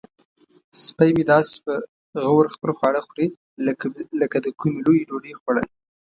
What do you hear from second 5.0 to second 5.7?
ډوډۍ خوړل.